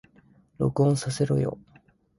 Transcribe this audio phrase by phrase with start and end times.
[0.57, 1.59] 録音させろよ